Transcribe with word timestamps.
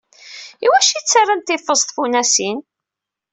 Iwacu 0.65 0.99
ttarrant 0.99 1.53
ifeẓ 1.55 1.81
tfunasin? 1.83 2.57